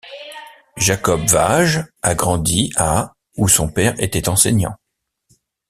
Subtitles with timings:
[0.77, 4.75] Jakob Vaage a grandi à où son père était enseignant.